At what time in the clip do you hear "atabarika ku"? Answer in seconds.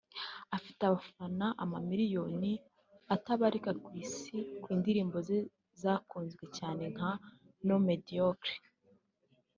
3.15-3.89